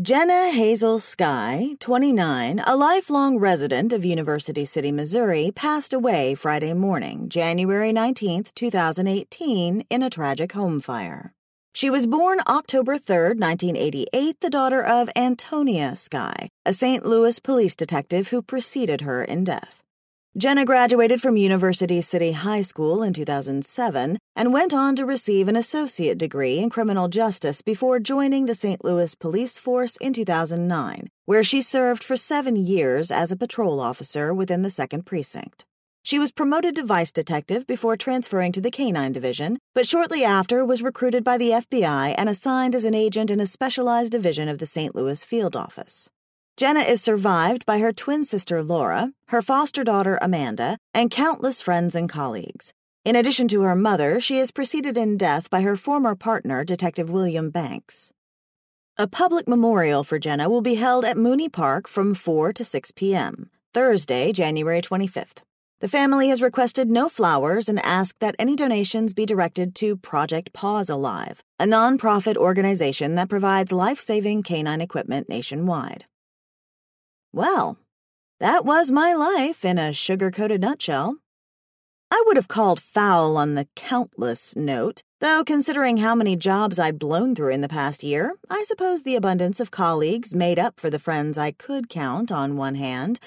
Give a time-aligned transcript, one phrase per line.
[0.00, 7.28] Jenna Hazel Sky, 29, a lifelong resident of University City, Missouri, passed away Friday morning,
[7.28, 11.34] January 19, 2018, in a tragic home fire.
[11.74, 17.04] She was born October 3, 1988, the daughter of Antonia Sky, a St.
[17.04, 19.82] Louis police detective who preceded her in death.
[20.38, 25.56] Jenna graduated from University City High School in 2007 and went on to receive an
[25.56, 28.84] associate degree in criminal justice before joining the St.
[28.84, 34.32] Louis Police Force in 2009, where she served for seven years as a patrol officer
[34.32, 35.64] within the 2nd Precinct.
[36.04, 40.64] She was promoted to vice detective before transferring to the Canine Division, but shortly after
[40.64, 44.58] was recruited by the FBI and assigned as an agent in a specialized division of
[44.58, 44.94] the St.
[44.94, 46.10] Louis field office.
[46.58, 51.94] Jenna is survived by her twin sister Laura, her foster daughter Amanda, and countless friends
[51.94, 52.74] and colleagues.
[53.04, 57.08] In addition to her mother, she is preceded in death by her former partner, Detective
[57.08, 58.12] William Banks.
[58.96, 62.90] A public memorial for Jenna will be held at Mooney Park from 4 to 6
[62.90, 65.44] p.m., Thursday, January 25th.
[65.78, 70.52] The family has requested no flowers and asked that any donations be directed to Project
[70.52, 76.06] Paws Alive, a nonprofit organization that provides life saving canine equipment nationwide.
[77.32, 77.78] Well,
[78.40, 81.16] that was my life in a sugar coated nutshell.
[82.10, 86.98] I would have called foul on the countless note, though considering how many jobs I'd
[86.98, 90.88] blown through in the past year, I suppose the abundance of colleagues made up for
[90.88, 93.20] the friends I could count on one hand.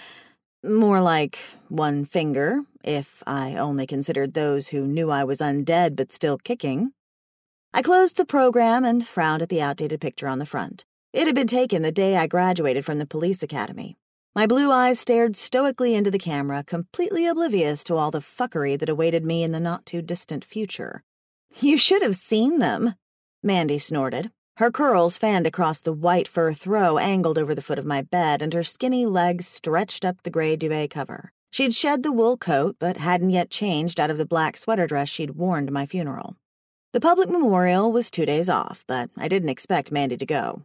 [0.63, 1.38] More like
[1.69, 6.94] one finger, if I only considered those who knew I was undead but still kicking.
[7.73, 10.85] I closed the program and frowned at the outdated picture on the front.
[11.13, 13.97] It had been taken the day I graduated from the police academy.
[14.33, 18.87] My blue eyes stared stoically into the camera, completely oblivious to all the fuckery that
[18.87, 21.03] awaited me in the not too distant future.
[21.59, 22.95] You should have seen them,
[23.43, 24.31] Mandy snorted.
[24.55, 28.41] Her curls fanned across the white fur throw angled over the foot of my bed,
[28.41, 31.33] and her skinny legs stretched up the gray duvet cover.
[31.49, 35.09] She'd shed the wool coat, but hadn't yet changed out of the black sweater dress
[35.09, 36.38] she'd worn to my funeral.
[36.94, 40.63] The public memorial was two days off, but I didn't expect Mandy to go.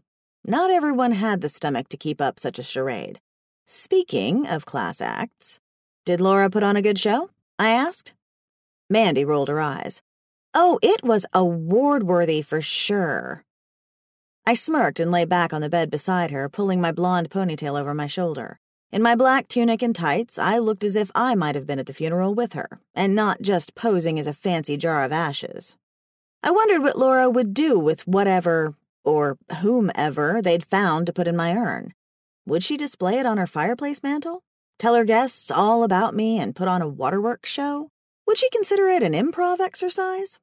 [0.48, 3.18] Not everyone had the stomach to keep up such a charade.
[3.66, 5.58] Speaking of class acts,
[6.04, 7.30] did Laura put on a good show?
[7.58, 8.14] I asked.
[8.88, 10.02] Mandy rolled her eyes.
[10.54, 13.42] Oh, it was award worthy for sure.
[14.46, 17.92] I smirked and lay back on the bed beside her, pulling my blonde ponytail over
[17.92, 18.60] my shoulder.
[18.92, 21.86] In my black tunic and tights, I looked as if I might have been at
[21.86, 25.76] the funeral with her, and not just posing as a fancy jar of ashes.
[26.44, 31.36] I wondered what Laura would do with whatever, or whomever, they'd found to put in
[31.36, 31.94] my urn.
[32.46, 34.42] Would she display it on her fireplace mantel?
[34.78, 37.88] Tell her guests all about me and put on a waterworks show?
[38.26, 40.38] Would she consider it an improv exercise?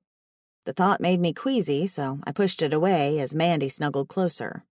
[0.66, 4.64] The thought made me queasy, so I pushed it away as Mandy snuggled closer.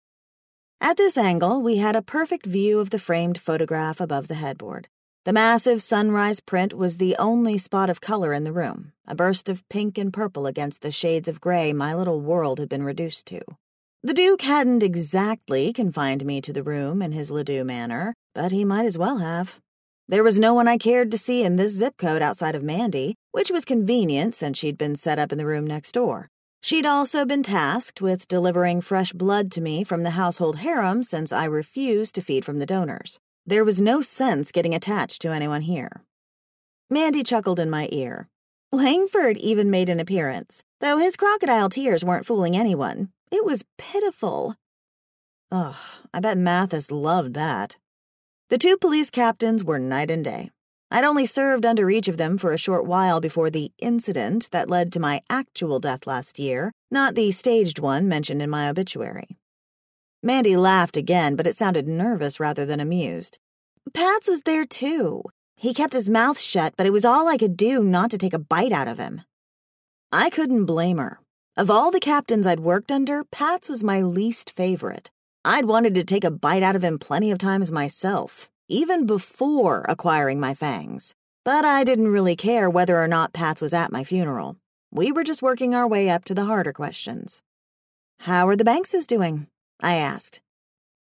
[0.81, 4.89] At this angle, we had a perfect view of the framed photograph above the headboard.
[5.25, 9.49] The massive sunrise print was the only spot of color in the room, a burst
[9.49, 13.27] of pink and purple against the shades of gray my little world had been reduced
[13.27, 13.41] to.
[14.05, 18.65] The Duke hadn't exactly confined me to the room in his Ledoux manner, but he
[18.65, 19.61] might as well have.
[20.09, 23.15] There was no one I cared to see in this zip code outside of Mandy,
[23.31, 26.29] which was convenient since she'd been set up in the room next door.
[26.61, 31.31] She'd also been tasked with delivering fresh blood to me from the household harem since
[31.31, 33.21] I refused to feed from the donors.
[33.47, 36.03] There was no sense getting attached to anyone here.
[36.91, 38.27] Mandy chuckled in my ear.
[38.73, 43.11] Langford even made an appearance, though his crocodile tears weren't fooling anyone.
[43.33, 44.57] It was pitiful.
[45.51, 45.77] Ugh,
[46.13, 47.79] I bet Mathis loved that.
[48.51, 50.51] The two police captains were night and day.
[50.91, 54.69] I'd only served under each of them for a short while before the incident that
[54.69, 59.39] led to my actual death last year, not the staged one mentioned in my obituary.
[60.23, 63.39] Mandy laughed again, but it sounded nervous rather than amused.
[63.95, 65.23] Pats was there too.
[65.57, 68.35] He kept his mouth shut, but it was all I could do not to take
[68.35, 69.23] a bite out of him.
[70.13, 71.22] I couldn't blame her.
[71.55, 75.11] Of all the captains I'd worked under, Pats was my least favorite.
[75.45, 79.85] I'd wanted to take a bite out of him plenty of times myself, even before
[79.87, 81.15] acquiring my fangs.
[81.45, 84.57] But I didn't really care whether or not Pats was at my funeral.
[84.91, 87.43] We were just working our way up to the harder questions.
[88.21, 89.47] How are the Bankses doing?
[89.79, 90.41] I asked.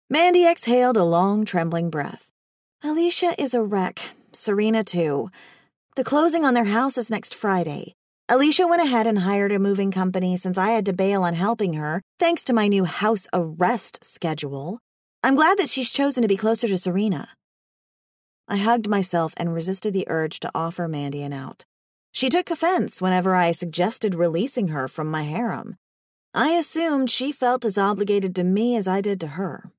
[0.08, 2.30] Mandy exhaled a long, trembling breath.
[2.82, 4.00] Alicia is a wreck.
[4.32, 5.30] Serena, too.
[5.96, 7.94] The closing on their house is next Friday.
[8.32, 11.72] Alicia went ahead and hired a moving company since I had to bail on helping
[11.72, 14.78] her, thanks to my new house arrest schedule.
[15.24, 17.30] I'm glad that she's chosen to be closer to Serena.
[18.46, 21.64] I hugged myself and resisted the urge to offer Mandy an out.
[22.12, 25.74] She took offense whenever I suggested releasing her from my harem.
[26.32, 29.72] I assumed she felt as obligated to me as I did to her.